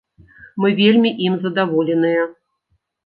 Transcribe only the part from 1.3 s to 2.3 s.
задаволеныя.